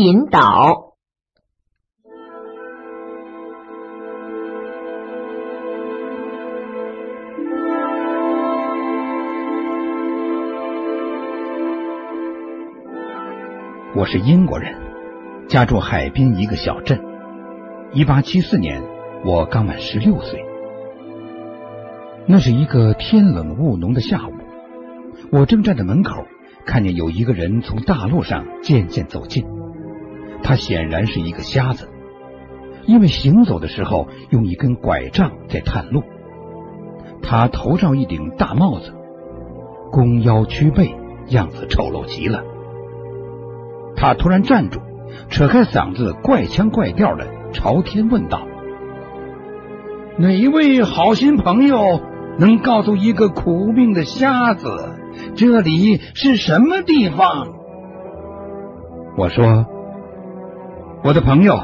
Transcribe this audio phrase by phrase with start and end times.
[0.00, 0.94] 引导。
[13.96, 14.72] 我是英国人，
[15.48, 17.04] 家住海滨一个小镇。
[17.92, 18.80] 一八七四年，
[19.24, 20.46] 我刚满十六岁。
[22.24, 24.32] 那是一个天冷雾浓的下午，
[25.32, 26.24] 我正站在门口，
[26.64, 29.57] 看见有一个人从大路上渐渐走近。
[30.42, 31.88] 他显然是一个瞎子，
[32.86, 36.02] 因为行走的时候用一根拐杖在探路。
[37.22, 38.94] 他头上一顶大帽子，
[39.90, 40.94] 弓腰曲背，
[41.28, 42.42] 样子丑陋极了。
[43.96, 44.80] 他突然站住，
[45.28, 48.46] 扯开嗓子，怪腔怪调的朝天问道
[50.16, 52.00] ：“哪一位好心朋友
[52.38, 54.68] 能告诉一个苦命的瞎子，
[55.34, 57.48] 这里是什么地方？”
[59.18, 59.66] 我说
[61.04, 61.56] ：“我的朋友，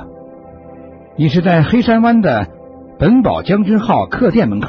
[1.17, 2.49] 你是在黑山湾的
[2.99, 4.69] 本堡将军号客店门口。”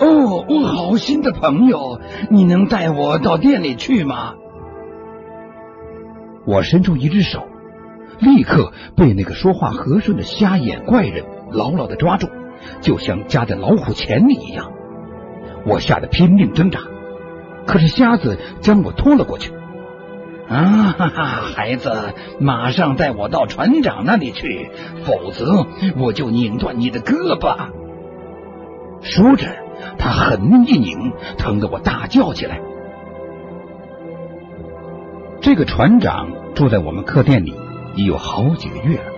[0.00, 4.34] 哦，我好心的朋友，你能带我到店里去吗？
[6.44, 7.44] 我伸出一只手，
[8.18, 12.28] 立刻被那个说话和顺的瞎眼怪人牢牢的抓住，
[12.80, 14.72] 就像夹在老虎钳里一样。
[15.64, 16.80] 我吓得拼命挣扎，
[17.66, 19.52] 可是瞎子将我拖了过去。
[20.48, 24.70] 啊哈哈， 孩子，马上带我到船长那里去，
[25.04, 27.56] 否则我就拧断你的胳膊。
[29.02, 29.46] 说着，
[29.98, 32.60] 他狠命一拧，疼得我大叫起来。
[35.40, 37.54] 这个船长住在我们客店里
[37.94, 39.12] 已有好几个月了，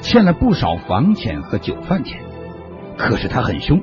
[0.00, 2.20] 欠了不少房钱和酒饭钱。
[2.96, 3.80] 可是他很凶，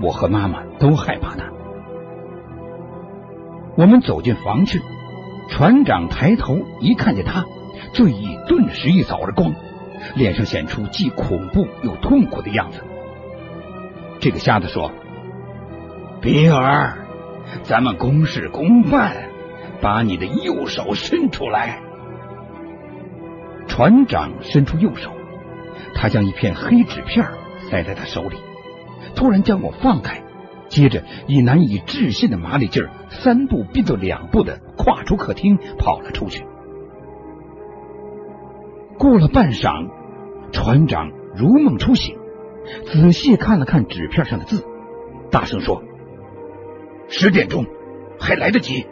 [0.00, 1.44] 我和妈妈都害怕他。
[3.76, 4.80] 我们走进房去，
[5.48, 7.44] 船长抬头一看见他，
[7.92, 9.54] 醉意顿时一扫而光，
[10.14, 12.84] 脸上显出既恐怖又痛苦的样子。
[14.20, 14.92] 这个瞎子说
[16.20, 16.98] ：“比尔，
[17.62, 19.24] 咱们公事公办。”
[19.80, 21.78] 把你的右手伸出来。
[23.68, 25.12] 船长伸出右手，
[25.94, 27.24] 他将一片黑纸片
[27.70, 28.38] 塞在他手里，
[29.14, 30.24] 突然将我放开，
[30.68, 36.44] 接着以难以置信的麻利劲儿，三步并作两步的跨出客厅，跑了出去。
[38.98, 39.88] 过了半晌，
[40.52, 42.18] 船长如梦初醒，
[42.86, 44.64] 仔细看了看纸片上的字，
[45.30, 45.82] 大声说
[47.08, 47.64] ：“十点钟，
[48.18, 48.86] 还来得及。”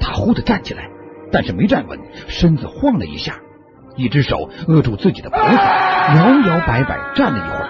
[0.00, 0.90] 他忽地站起来，
[1.30, 3.40] 但是没站稳，身子晃了一下，
[3.96, 7.63] 一只手扼住自己的脖子，摇摇摆摆站了一会儿，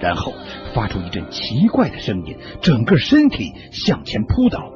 [0.00, 0.32] 然后
[0.74, 4.72] 发出一阵奇怪的声音，整个身体向前扑倒，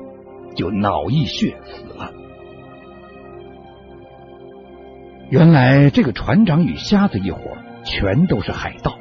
[0.55, 2.13] 就脑溢血死了。
[5.31, 7.41] 原来这个船长与瞎子一伙
[7.83, 8.99] 全都是海盗，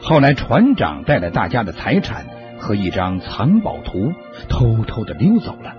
[0.00, 2.26] 后来船长带了大家的财产
[2.58, 4.12] 和一张藏宝图，
[4.48, 5.74] 偷偷的溜走了。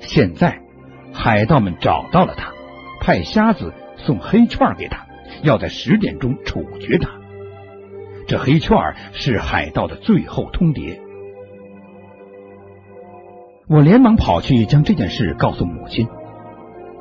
[0.00, 0.60] 现在，
[1.12, 2.52] 海盗们找到了他，
[3.00, 5.06] 派瞎子送黑券给他，
[5.42, 7.10] 要在十点钟处决他。
[8.26, 8.76] 这黑券
[9.12, 10.98] 是海盗的最后通牒。
[13.68, 16.08] 我连忙跑去将这件事告诉母亲。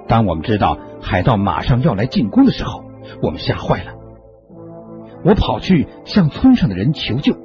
[0.08, 2.84] 当我们知道海盗马上要来进攻的时候，
[3.22, 3.94] 我们吓坏了。
[5.24, 7.36] 我跑去向村上的人求救，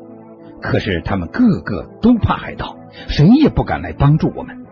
[0.61, 2.77] 可是他们个个都怕海盗，
[3.09, 4.67] 谁也不敢来帮助我们。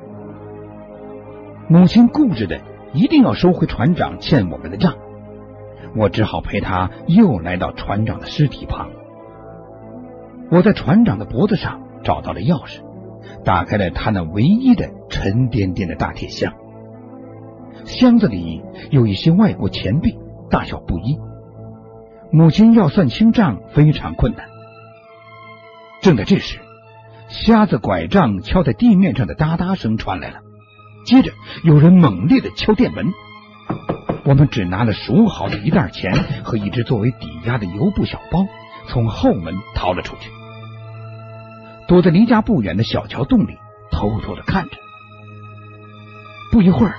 [1.68, 2.60] 母亲固执的
[2.92, 4.96] 一定要收回船长欠我们的账，
[5.96, 8.90] 我只好陪他又来到船长的尸体旁。
[10.50, 12.80] 我在船长的脖子上找到了钥匙，
[13.44, 16.54] 打开了他那唯一的沉甸甸的大铁箱。
[17.84, 20.18] 箱子里有一些外国钱币，
[20.50, 21.18] 大小不一。
[22.30, 24.46] 母亲要算清账非常困难。
[26.00, 26.58] 正在这时，
[27.28, 30.40] 瞎子拐杖敲在地面上的哒哒声传来了。
[31.04, 33.06] 接着有人猛烈的敲店门，
[34.24, 36.12] 我们只拿了数好的一袋钱
[36.44, 38.46] 和一只作为抵押的油布小包，
[38.88, 40.30] 从后门逃了出去，
[41.88, 43.56] 躲在离家不远的小桥洞里
[43.90, 44.76] 偷偷的看着。
[46.52, 46.94] 不一会儿，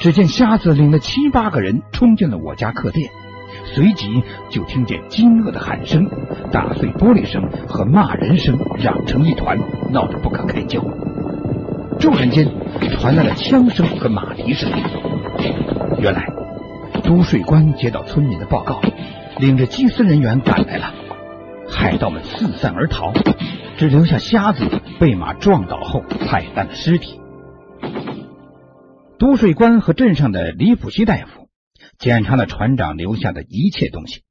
[0.00, 3.08] 只见瞎子领了七八个人冲进了我家客店，
[3.64, 6.08] 随即就听见惊愕的喊声、
[6.50, 9.58] 打碎玻璃声和骂人声嚷成一团，
[9.92, 10.84] 闹得不可开交。
[11.98, 12.46] 骤然间，
[12.98, 14.68] 传来了枪声和马蹄声。
[15.98, 16.26] 原来，
[17.04, 18.80] 都税官接到村民的报告，
[19.38, 20.92] 领着缉私人员赶来了。
[21.68, 23.12] 海盗们四散而逃，
[23.78, 27.20] 只留下瞎子被马撞倒后踩烂了尸体。
[29.18, 31.48] 督税官和镇上的李普西大夫
[31.98, 34.22] 检查了船长留下的一切东西，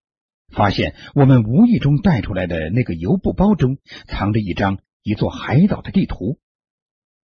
[0.52, 3.78] 发现我们无意中带出来的那个油布包中
[4.08, 6.40] 藏着一张一座海岛的地图，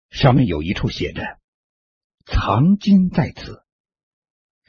[0.09, 1.23] 上面有一处写着
[2.25, 3.61] “藏金在此”。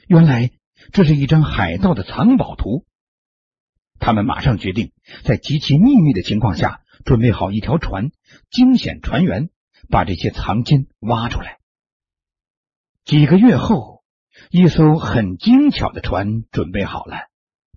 [0.07, 0.51] 原来
[0.91, 2.85] 这是一张海盗的藏宝图。
[4.03, 4.91] 他们马上决定，
[5.23, 8.11] 在极其秘密的情况下，准备好一条船，
[8.51, 9.49] 惊险船员，
[9.89, 11.59] 把这些藏金挖出来。
[13.05, 14.03] 几个月后，
[14.51, 17.15] 一艘很精巧的船准备好了，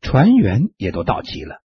[0.03, 1.63] 船员也都到齐了。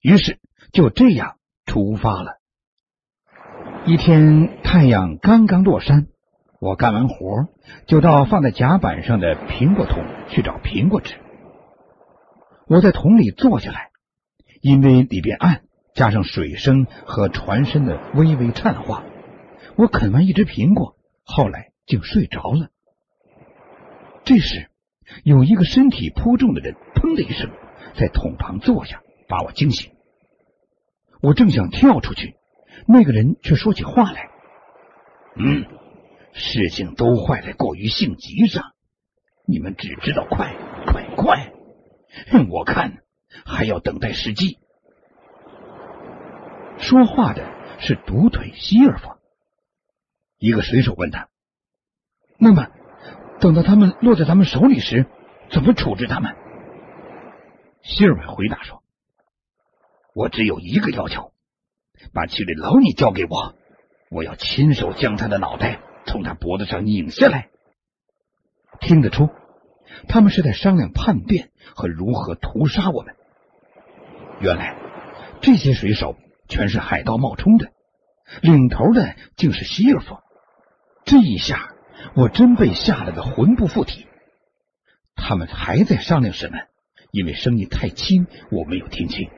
[0.00, 0.40] 于是
[0.72, 2.40] 就这样出发了。
[3.86, 6.08] 一天，太阳刚刚落山，
[6.58, 7.46] 我干完活
[7.86, 11.20] 就到放在甲板上的苹果桶去找苹果吃。
[12.66, 13.90] 我在桶里坐下来，
[14.60, 15.62] 因为里边暗，
[15.94, 19.04] 加上水声和船身的微微颤晃，
[19.76, 21.72] 我啃完一只苹果，后来。
[21.86, 22.70] 竟睡着了。
[24.24, 24.70] 这时，
[25.22, 27.48] 有一个身体颇重的人“砰”的一声
[27.94, 29.92] 在桶旁坐下，把我惊醒。
[31.22, 32.34] 我正想跳出去，
[32.88, 34.30] 那个人却说起话来
[35.38, 35.64] ：“嗯，
[36.32, 38.72] 事情都坏在过于性急上，
[39.46, 40.56] 你们只知道快，
[42.50, 43.02] 我看
[43.44, 44.58] 还要等待时机。”
[46.78, 47.46] 说话的
[47.80, 49.10] 是独腿希尔弗。
[50.38, 51.28] 一个水手问他。
[52.38, 52.68] 那么，
[53.40, 55.06] 等到他们落在咱们手里时，
[55.50, 56.36] 怎么处置他们？
[57.82, 58.82] 希尔回答说
[60.12, 61.32] ：“我只有一个要求，
[62.12, 63.54] 把奇里劳尼交给我，
[64.10, 67.48] 我要亲手将他的脑袋从他脖子上拧下来。”
[68.80, 69.30] 听得出，
[70.08, 73.14] 他们是在商量叛变和如何屠杀我们。
[74.40, 74.76] 原来，
[75.40, 76.16] 这些水手
[76.48, 77.68] 全是海盗冒充的，
[78.42, 80.16] 领头的竟是希尔弗。
[81.04, 81.72] 这一下。
[82.14, 84.06] 我真被吓了个魂不附体。
[85.16, 86.58] 他们还在商量什么？
[87.10, 89.28] 因为声音太轻，我没有听清。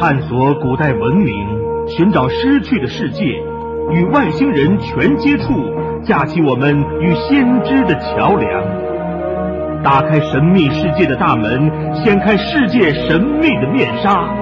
[0.00, 3.22] 探索古代文明，寻找失去的世界，
[3.90, 5.52] 与外星人全接触，
[6.02, 14.34] 架起我们与先知的桥梁，打开神秘世界的大门，掀开世界神秘的面纱。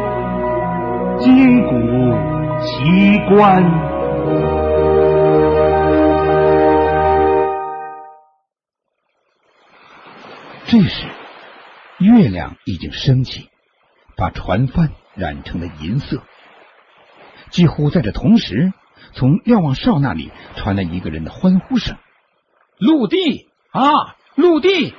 [1.18, 1.70] 金谷
[2.60, 3.62] 奇观。
[10.64, 11.06] 这时，
[11.98, 13.50] 月亮已经升起，
[14.16, 16.22] 把船帆染成了银色。
[17.50, 18.72] 几乎在这同时，
[19.14, 21.96] 从瞭望哨那里传来一个人的欢呼声
[22.78, 24.94] ：“陆地啊，陆地！”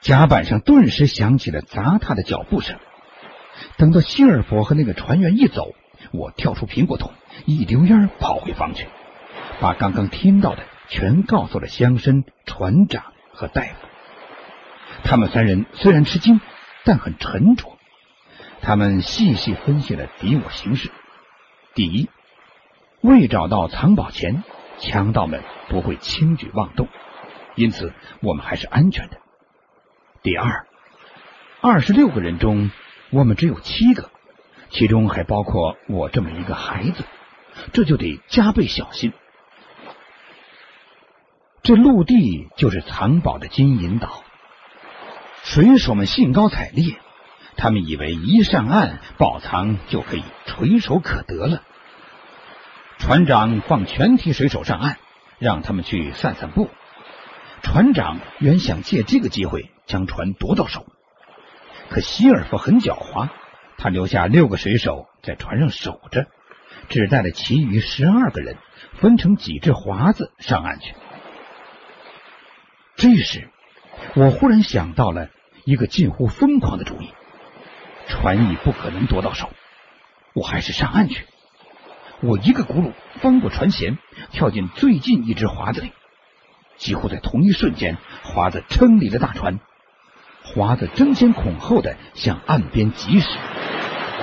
[0.00, 2.78] 甲板上顿时响起了砸踏的脚步声。
[3.76, 5.74] 等到希尔佛和那个船员一走，
[6.12, 7.12] 我跳出苹果桶，
[7.44, 8.86] 一溜烟跑回房去，
[9.60, 13.74] 把刚刚听到的全告诉了乡绅、船长和大夫。
[15.04, 16.40] 他们三人虽然吃惊，
[16.84, 17.64] 但很沉着。
[18.60, 20.90] 他们细细分析了敌我形势：
[21.74, 22.08] 第一，
[23.00, 24.42] 未找到藏宝前，
[24.78, 26.88] 强盗们不会轻举妄动，
[27.54, 29.16] 因此我们还是安全的；
[30.22, 30.66] 第二，
[31.60, 32.70] 二十六个人中。
[33.10, 34.10] 我们只有七个，
[34.68, 37.04] 其中还包括我这么一个孩子，
[37.72, 39.14] 这就得加倍小心。
[41.62, 44.22] 这陆地就是藏宝的金银岛，
[45.42, 46.98] 水手们兴高采烈，
[47.56, 51.62] 他们以为一上岸，宝藏就可以垂手可得了。
[52.98, 54.96] 船长放全体水手上岸，
[55.38, 56.68] 让他们去散散步。
[57.62, 60.84] 船长原想借这个机会将船夺到手。
[61.88, 63.28] 可希尔夫很狡猾，
[63.78, 66.26] 他留下六个水手在船上守着，
[66.88, 68.56] 只带了其余十二个人，
[69.00, 70.94] 分成几只华子上岸去。
[72.96, 73.48] 这时，
[74.14, 75.30] 我忽然想到了
[75.64, 77.10] 一个近乎疯狂的主意：
[78.08, 79.50] 船已不可能夺到手，
[80.34, 81.24] 我还是上岸去。
[82.20, 83.96] 我一个轱辘翻过船舷，
[84.32, 85.92] 跳进最近一只华子里，
[86.76, 89.60] 几乎在同一瞬间，华子撑离了大船。
[90.42, 93.28] 华子争先恐后的向岸边疾驶，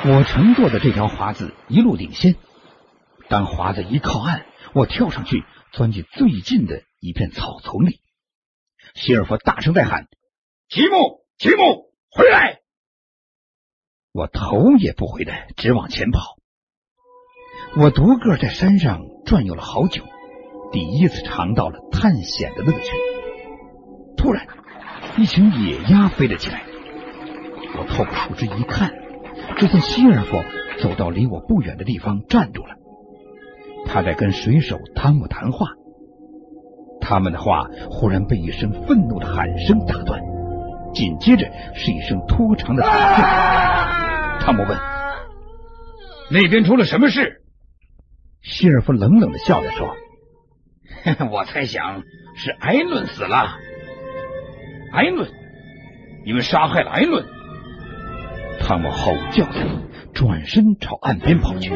[0.05, 2.35] 我乘坐的这条华子一路领先。
[3.29, 8.01] 当华子一靠岸，我跳上去，钻进最近的一片草丛里。
[8.93, 10.07] 希尔弗大声在喊
[10.67, 12.59] ：“吉姆，吉姆，回来！”
[14.11, 16.37] 我头也不回的直往前跑。
[17.77, 20.03] 我独个在山上转悠了好久，
[20.72, 22.91] 第一次尝到了探险的乐趣。
[24.17, 24.46] 突然。
[25.17, 26.63] 一群野鸭飞了起来，
[27.77, 28.91] 我透过树枝一看，
[29.55, 30.44] 只见希尔弗
[30.82, 32.75] 走到离我不远的地方站住了。
[33.86, 35.67] 他在跟水手汤姆谈话，
[37.00, 40.20] 他们的话忽然被一声愤怒的喊声打断，
[40.94, 44.46] 紧接着是一声拖长的惨叫。
[44.46, 44.77] 汤姆问
[46.29, 47.41] ：“那边出了什么事？”
[48.45, 49.95] 希尔夫冷冷的笑着说：
[51.33, 52.03] “我猜想
[52.35, 53.57] 是艾伦死了。
[54.93, 55.27] 艾伦，
[56.25, 57.25] 你们杀害了艾伦！”
[58.61, 59.59] 汤姆吼叫着，
[60.13, 61.71] 转身朝岸边跑去，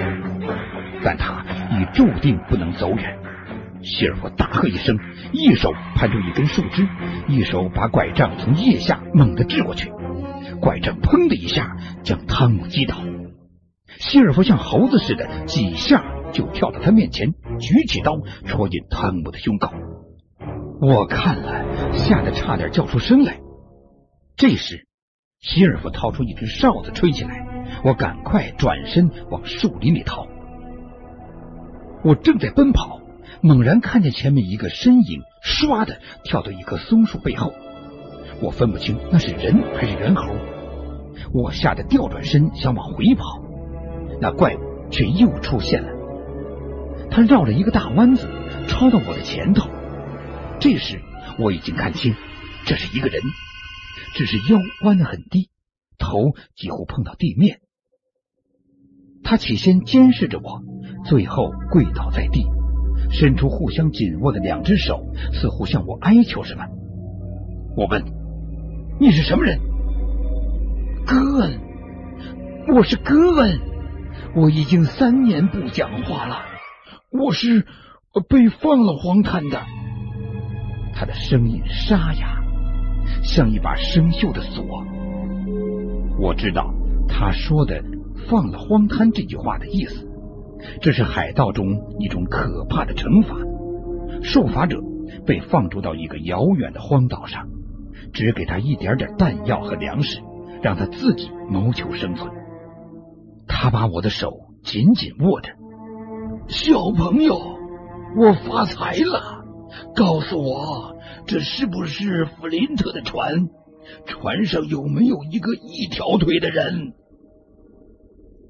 [1.04, 3.18] 但他已注定不能走远。
[3.82, 5.00] 希尔夫大喝一声，
[5.32, 6.88] 一手攀住一根树枝，
[7.28, 9.92] 一手把拐杖从腋下猛地掷过去，
[10.62, 12.96] 拐杖砰的一下将汤姆击倒。
[13.98, 19.72] 希尔夫像猴子似的几下就跳到他面前，举起刀戳进汤姆的胸口。
[20.82, 23.40] 我看了，吓得差点叫出声来。
[24.36, 24.86] 这时。
[25.42, 27.48] 希尔夫掏出一只哨子，吹起来。
[27.86, 30.28] 我赶快转身往树林里逃。
[32.04, 33.00] 我正在奔跑，
[33.42, 37.54] 猛然看见前面一个身影，唰的跳到一棵松树背后。
[38.42, 40.34] 我分不清那是人还是猿猴。
[41.34, 43.42] 我吓得调转身想往回跑，
[44.20, 45.90] 那怪物却又出现了。
[47.12, 48.28] 他绕了一个大弯子，
[48.68, 49.70] 超到我的前头。
[50.60, 51.02] 这时
[51.38, 52.14] 我已经看清，
[52.66, 53.22] 这是一个人。
[54.16, 55.50] 只是腰弯得很低，
[55.98, 57.60] 头几乎碰到地面。
[59.24, 60.64] 他起先监视着我，
[61.06, 62.46] 最后跪倒在地，
[63.12, 66.66] 伸出互相紧握的两只手，似乎向我哀求什么。
[67.78, 68.04] 我问
[69.00, 69.60] ：“你是什么人？”
[71.06, 71.60] 戈恩，
[72.76, 73.60] 我是戈恩。
[74.36, 76.49] 我已经三年不讲话了。
[77.12, 77.66] 我是
[78.28, 79.62] 被放了荒滩的。
[80.94, 82.40] 他的声音沙哑。
[83.24, 84.86] 像一把生锈的锁。
[86.20, 86.74] 我知道
[87.08, 87.84] 他说的
[88.30, 90.08] “放了荒滩”这句话的意思，
[90.82, 91.66] 这是海盗中
[92.00, 93.36] 一种可怕的惩罚。
[94.22, 94.80] 受罚者
[95.26, 97.48] 被放逐到一个遥远的荒岛上，
[98.14, 100.22] 只给他一点点弹药和粮食，
[100.62, 102.32] 让他自己谋求生存。
[103.48, 104.32] 他把我的手
[104.64, 105.54] 紧紧握着，
[106.50, 107.36] 小朋友，
[108.18, 109.46] 我发财了，
[109.96, 110.96] 告诉我。
[111.28, 113.50] 这是不是弗林特的船？
[114.08, 116.94] 船上有没有一个一条腿的人？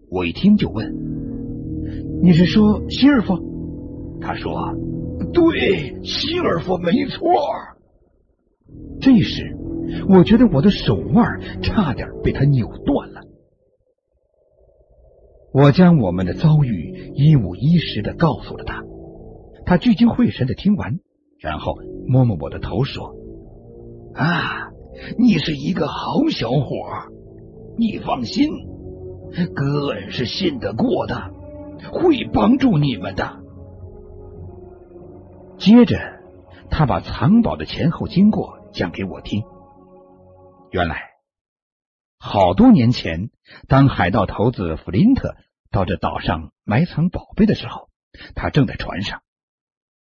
[0.09, 0.95] 我一听就问
[2.23, 3.37] ：“你是说希尔夫？”
[4.21, 4.73] 他说
[5.33, 7.21] ：“对，希尔夫没错。”
[9.01, 9.57] 这时，
[10.07, 13.08] 我觉得我的手腕差点被他扭断了。
[15.51, 18.83] 我将我们的遭遇一五一十的告诉了他，
[19.65, 20.99] 他聚精会神的听完。
[21.39, 23.15] 然后摸摸我的头，说
[24.13, 24.71] ：“啊，
[25.17, 26.75] 你是一个好小伙，
[27.77, 28.49] 你放心，
[29.55, 31.31] 哥恩是信得过的，
[31.93, 33.39] 会帮助你们的。”
[35.57, 35.97] 接着，
[36.69, 39.43] 他把藏宝的前后经过讲给我听。
[40.71, 41.08] 原来，
[42.19, 43.31] 好多年前，
[43.67, 45.37] 当海盗头子弗林特
[45.71, 47.89] 到这岛上埋藏宝贝的时候，
[48.35, 49.23] 他正在船上。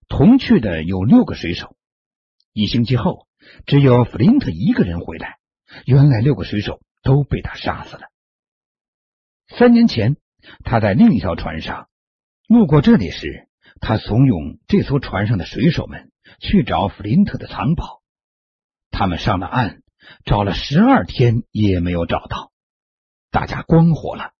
[0.07, 1.75] 同去的有六个水手，
[2.53, 3.27] 一星期后，
[3.65, 5.39] 只有弗林特一个人回来。
[5.85, 8.03] 原来六个水手都被他杀死了。
[9.47, 10.15] 三年前，
[10.63, 11.89] 他在另一条船上
[12.47, 13.49] 路过这里时，
[13.81, 18.03] 他怂恿这艘船上的水手们去找弗林特的藏宝。
[18.91, 19.81] 他们上了岸，
[20.23, 22.51] 找了十二天也没有找到。
[23.31, 24.31] 大家光火了，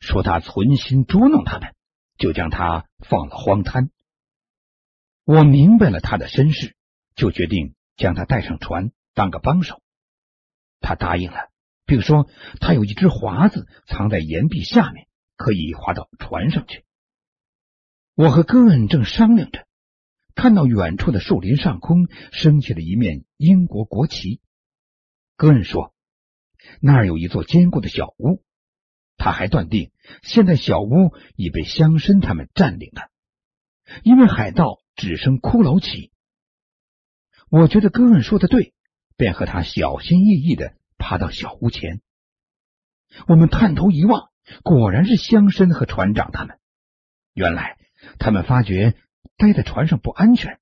[0.00, 1.74] 说他存心捉弄他们，
[2.16, 3.90] 就将他放了荒滩。
[5.24, 6.76] 我明白了他的身世，
[7.16, 9.82] 就决定将他带上船当个帮手。
[10.80, 11.48] 他答应了，
[11.86, 12.28] 并说
[12.60, 16.84] 他有一只华子藏在岩壁下面，可以滑到船上去。
[18.14, 19.66] 我和戈恩正商量着，
[20.36, 24.40] 看到远处的树林上空升起了一面英国国旗。
[25.36, 25.94] 戈恩说
[26.80, 28.42] ：“那儿有一座坚固的小屋。”
[29.16, 33.10] 他还断定现在小屋已被乡绅他们占领了，
[34.02, 34.80] 因为海盗。
[34.96, 36.12] 只剩骷髅旗，
[37.50, 38.74] 我觉得戈恩说的对，
[39.16, 42.00] 便和他小心翼翼的爬到小屋前。
[43.26, 44.30] 我们探头一望，
[44.62, 46.60] 果然是乡绅和船长他们。
[47.32, 47.76] 原来
[48.20, 48.94] 他们发觉
[49.36, 50.60] 待在船上不安全，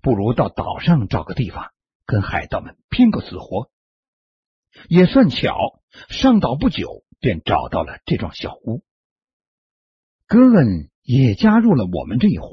[0.00, 1.70] 不如到岛上找个地方
[2.06, 3.70] 跟海盗们拼个死活。
[4.88, 8.84] 也算巧，上岛不久便找到了这幢小屋。
[10.26, 12.48] 戈恩也加入了我们这一伙。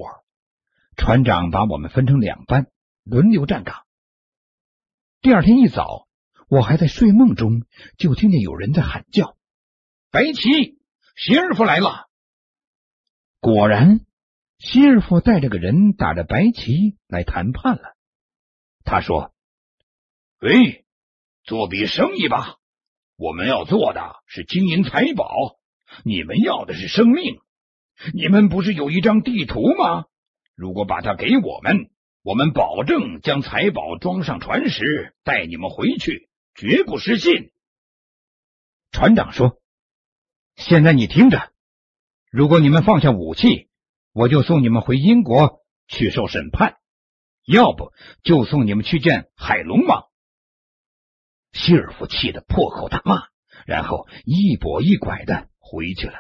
[0.97, 2.67] 船长把我们分成两班，
[3.03, 3.85] 轮流站岗。
[5.21, 6.07] 第二天一早，
[6.49, 7.65] 我还在睡梦中，
[7.97, 9.37] 就听见有人在喊叫
[10.11, 10.79] ：“白旗，
[11.15, 12.09] 希尔夫来了。
[13.39, 14.01] 果然，
[14.59, 17.95] 希尔夫带着个人打着白旗来谈判了。
[18.83, 19.33] 他说
[20.41, 20.80] ：“喂，
[21.43, 22.57] 做笔生意吧。
[23.17, 25.57] 我们要做的是金银财宝，
[26.03, 27.39] 你们要的是生命。
[28.13, 30.05] 你们不是有一张地图吗？
[30.55, 31.91] 如果把它给我们，
[32.23, 37.51] 我们保证将财宝装上船时带你们回去，绝不失信。”
[38.91, 39.59] 船长说
[40.57, 41.51] ：“现在你听着，
[42.29, 43.69] 如果你们放下武器，
[44.13, 46.73] 我就送你们回英国去受审判；
[47.45, 47.91] 要不
[48.23, 50.07] 就送你们去见海龙王。”
[51.53, 53.23] 希尔夫气得破口大骂，
[53.65, 56.13] 然后一跛一拐的回去了。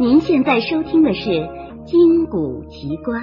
[0.00, 1.30] 您现在收听的是
[1.84, 3.22] 《金谷奇观》。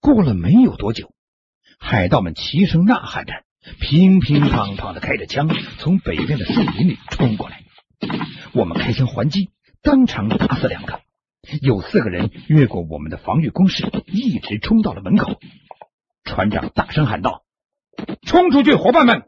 [0.00, 1.10] 过了没有多久，
[1.78, 3.32] 海盗们齐声呐喊着，
[3.80, 7.63] 乒乒乓乓的开着枪，从北边的树林里冲过来。
[8.54, 9.50] 我们开枪还击，
[9.82, 11.00] 当场打死两个。
[11.60, 15.40] 有四个人越过我们的防御工事，一直冲到了门口。
[16.22, 17.44] 船长大声喊道
[18.24, 19.24] ：“冲出去，伙伴们，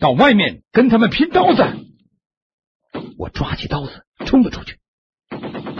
[0.00, 1.62] 到外面跟他们拼刀子！”
[3.16, 4.78] 我抓起刀子冲了出去。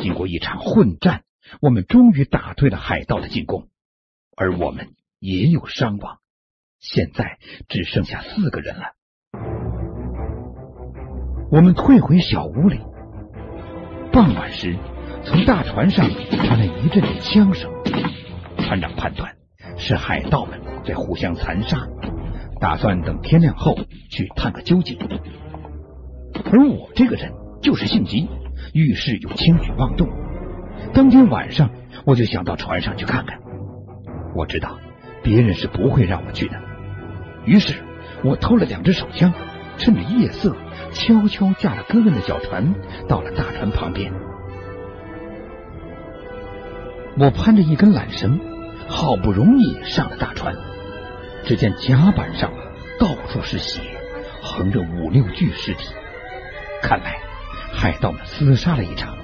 [0.00, 1.24] 经过一场混战，
[1.60, 3.68] 我们终于打退了海盗的进攻，
[4.36, 6.20] 而我们也有伤亡。
[6.78, 8.94] 现在只剩下四个人了。
[11.54, 12.80] 我们退回小屋里。
[14.10, 14.76] 傍晚时，
[15.22, 17.70] 从大船上传来一阵阵枪声。
[18.58, 19.36] 船长判断
[19.76, 21.86] 是海盗们在互相残杀，
[22.60, 23.78] 打算等天亮后
[24.10, 24.98] 去探个究竟。
[26.50, 27.30] 而我这个人
[27.62, 28.28] 就是性急，
[28.72, 30.08] 遇事又轻举妄动。
[30.92, 31.70] 当天晚上，
[32.04, 33.38] 我就想到船上去看看。
[34.34, 34.80] 我知道
[35.22, 36.60] 别人是不会让我去的，
[37.44, 37.76] 于是
[38.24, 39.32] 我偷了两支手枪，
[39.78, 40.56] 趁着夜色。
[40.94, 42.72] 悄悄驾了哥哥的小船，
[43.08, 44.12] 到了大船旁边。
[47.18, 48.40] 我攀着一根缆绳，
[48.88, 50.54] 好不容易上了大船。
[51.44, 52.52] 只见甲板上
[52.98, 53.80] 到处是血，
[54.40, 55.92] 横着五六具尸体。
[56.80, 57.18] 看来
[57.72, 59.16] 海盗们厮杀了一场。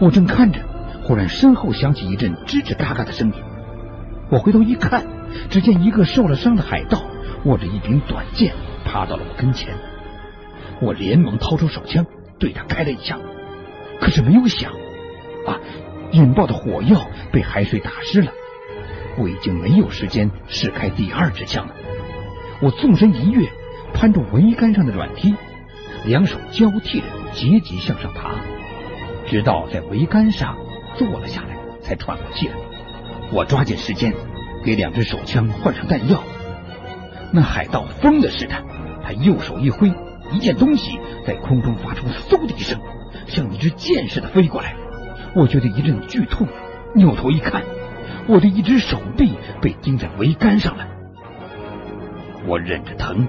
[0.00, 0.60] 我正看着，
[1.04, 3.34] 忽然身后响起一阵吱吱嘎嘎的声音。
[4.30, 5.06] 我回头一看，
[5.48, 7.02] 只见一个受了伤的海盗
[7.44, 8.52] 握着一柄短剑，
[8.84, 9.74] 爬到了我跟前。
[10.80, 12.06] 我连忙掏出手枪，
[12.38, 13.20] 对他开了一枪，
[14.00, 14.72] 可是没有响
[15.46, 15.60] 啊！
[16.12, 18.32] 引爆的火药被海水打湿了，
[19.16, 21.74] 我已经没有时间试开第二支枪了。
[22.60, 23.48] 我纵身一跃，
[23.94, 25.34] 攀住桅杆上的软梯，
[26.04, 28.34] 两手交替着节节向上爬，
[29.26, 30.56] 直到在桅杆上
[30.96, 32.54] 坐了下来，才喘过气来。
[33.30, 34.12] 我抓紧时间
[34.64, 36.22] 给两只手枪换上弹药。
[37.32, 38.54] 那海盗疯了似的，
[39.04, 39.92] 他右手一挥。
[40.32, 42.78] 一件东西在空中发出嗖的一声，
[43.26, 44.74] 像一支箭似的飞过来。
[45.34, 46.46] 我觉得一阵剧痛，
[46.94, 47.62] 扭头一看，
[48.26, 50.86] 我的一只手臂被钉在桅杆上了。
[52.46, 53.28] 我忍着疼，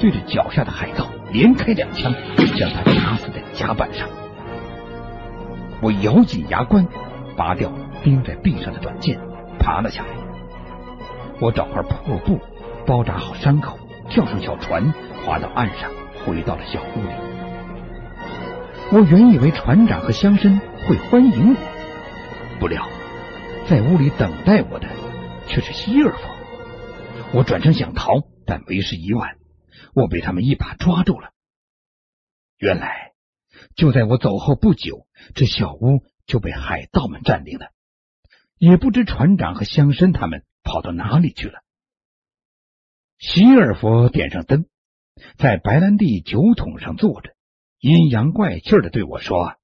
[0.00, 2.14] 对着脚下的海盗连开两枪，
[2.56, 4.08] 将他打死在甲板上。
[5.80, 6.86] 我咬紧牙关，
[7.36, 9.18] 拔掉钉在臂上的短剑，
[9.58, 10.08] 爬了下来。
[11.40, 12.38] 我找块破布
[12.86, 13.78] 包扎好伤口，
[14.10, 14.92] 跳上小船，
[15.24, 15.90] 滑到岸上。
[16.24, 17.10] 回到了小屋里，
[18.92, 22.88] 我原以为船长和乡绅会欢迎我，不料
[23.68, 24.88] 在屋里等待我的
[25.48, 26.18] 却是希尔夫。
[27.32, 29.38] 我转身想逃，但为时已晚，
[29.94, 31.30] 我被他们一把抓住了。
[32.58, 33.12] 原来
[33.74, 37.70] 就在我走后不久，这小屋就被海盗们占领了，
[38.58, 41.60] 也不知船长和乡绅他们跑到哪里去了。
[43.18, 44.66] 希尔佛点上灯。
[45.38, 47.30] 在白兰地酒桶上坐着，
[47.80, 49.54] 阴阳怪气的对我说：“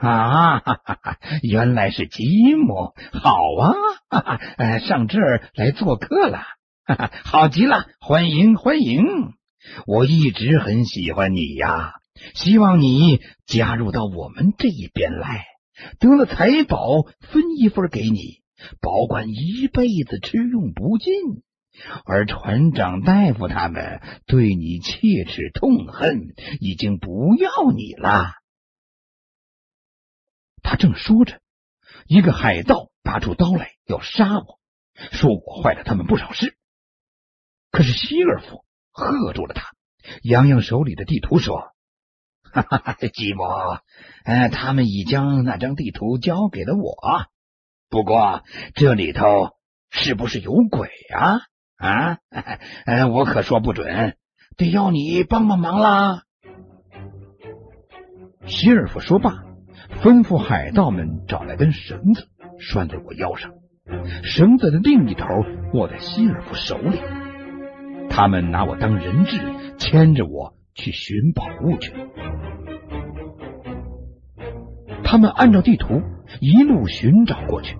[0.00, 3.72] 啊，哈哈哈，原来是吉姆，好啊，
[4.10, 6.42] 哈哈，上这儿来做客了，
[6.84, 9.04] 哈哈，好极了，欢迎欢迎！
[9.86, 11.94] 我一直很喜欢你呀，
[12.34, 15.46] 希望你加入到我们这一边来，
[15.98, 18.42] 得了财宝分一份给你，
[18.80, 21.12] 保管一辈子，吃用不尽。”
[22.04, 28.32] 而船长、大夫他们对你切齿痛恨，已经不要你了。
[30.62, 31.40] 他正说着，
[32.06, 34.58] 一个海盗拔出刀来要杀我，
[35.12, 36.56] 说我坏了他们不少事。
[37.70, 39.72] 可是希尔夫喝住了他，
[40.22, 41.72] 扬扬手里的地图说
[42.42, 43.42] ：“哈哈哈，吉姆，
[44.24, 47.26] 呃，他们已将那张地图交给了我。
[47.88, 48.42] 不过
[48.74, 49.50] 这里头
[49.90, 51.38] 是不是有鬼啊？
[51.76, 52.18] 啊，
[53.12, 54.16] 我可说不准，
[54.56, 56.22] 得要你帮帮忙啦。
[58.46, 59.44] 希尔夫说罢，
[60.02, 63.52] 吩咐海盗们找来根绳子，拴在我腰上，
[64.22, 65.26] 绳子的另一头
[65.74, 67.00] 握在希尔夫手里。
[68.08, 69.38] 他们拿我当人质，
[69.78, 71.92] 牵着我去寻宝物去。
[75.04, 76.02] 他们按照地图
[76.40, 77.76] 一路寻找过去，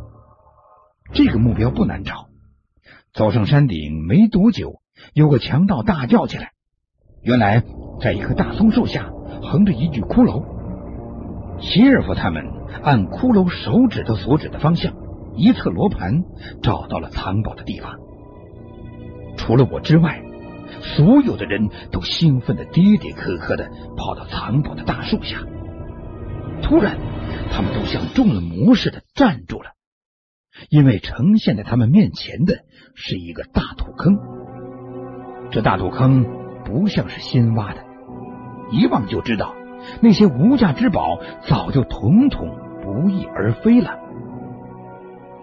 [1.13, 2.29] 这个目标不难找。
[3.17, 4.83] 走上山顶没多久，
[5.15, 6.51] 有个强盗大叫起来。
[7.23, 7.63] 原来，
[7.99, 9.11] 在一棵大松树下
[9.43, 10.45] 横着一具骷髅。
[11.59, 12.45] 希尔夫他们
[12.83, 14.93] 按骷髅手指头所指的方向，
[15.35, 16.25] 一侧罗盘
[16.63, 17.95] 找到了藏宝的地方。
[19.39, 20.23] 除了我之外，
[20.83, 25.39] 所有的人都兴奋的跌跌磕磕的跑到藏宝的大树下。
[26.61, 26.99] 突然，
[27.51, 29.71] 他们都像中了魔似的站住了，
[30.69, 32.61] 因为呈现在他们面前的
[32.95, 34.19] 是一个大土坑。
[35.51, 36.27] 这大土坑
[36.65, 37.81] 不像是新挖的，
[38.71, 39.55] 一望就知道
[40.01, 42.49] 那些无价之宝早就统统
[42.83, 43.99] 不翼而飞了。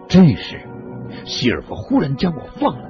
[0.07, 0.61] 这时，
[1.25, 2.89] 希尔夫忽然将我放了。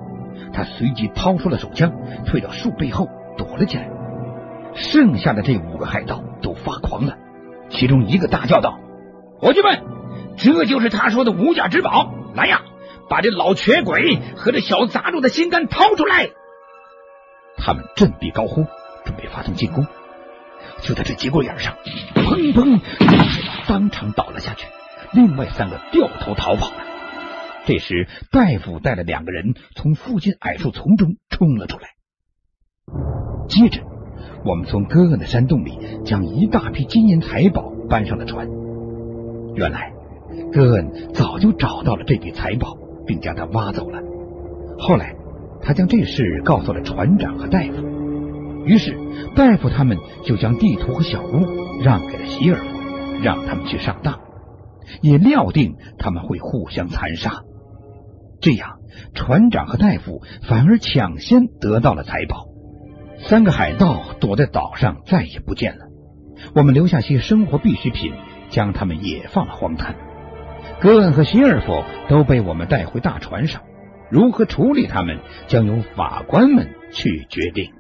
[0.52, 1.94] 他随即掏出了手枪，
[2.26, 3.08] 退到树背后
[3.38, 3.90] 躲了起来。
[4.74, 7.18] 剩下的这五个海盗都发狂了，
[7.70, 8.80] 其中一个大叫道
[9.40, 9.84] ：“伙计们，
[10.38, 12.13] 这就是他说的无价之宝！
[12.36, 12.62] 来呀，
[13.10, 16.30] 把这老瘸鬼和这小杂种的心肝掏出来！”
[17.58, 18.65] 他们振臂高呼，
[19.06, 19.86] 准备发动进攻。
[20.82, 21.76] 就在这节骨眼上，
[22.15, 22.82] 砰砰，
[23.67, 24.67] 当场倒了下去。
[25.13, 26.78] 另外三个掉头逃跑了。
[27.65, 31.89] 这时，大夫带了两个人从附近矮树丛中冲了出来。
[33.48, 33.82] 接着，
[34.43, 38.50] 我们从哥哥的山洞里将一大批金银财宝搬上了船。
[39.56, 39.93] 原来，
[40.54, 44.00] 戈恩早就找到了这笔财宝，并将它挖走了。
[44.78, 45.16] 后来，
[45.62, 47.84] 他将这事告诉了船长和大夫。
[48.66, 48.96] 于是，
[49.36, 51.46] 大夫他们就将地图和小屋
[51.82, 52.60] 让给了希尔，
[53.22, 54.20] 让他们去上当，
[55.02, 57.42] 也料定他们会互相残杀。
[58.39, 58.78] 这样，
[59.16, 62.46] 船长和大夫反而抢先得到了财宝。
[63.18, 65.86] 三个海盗躲在岛上，再也不见了。
[66.56, 68.12] 我们留下些生活必需品，
[68.50, 69.96] 将他们也放了荒滩。
[70.84, 73.62] 戈恩和希尔夫都被我们带回大船上，
[74.10, 75.17] 如何处理他们，
[75.48, 77.72] 将由法官们去决定。